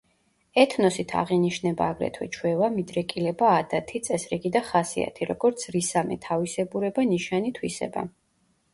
[0.61, 8.11] ეთნოსით აღინიშნება აგრეთვე ჩვევა, მიდრეკილება, ადათი, წესრიგი და ხასიათი, როგორც რისამე თავისებურება, ნიშანი, თვისება.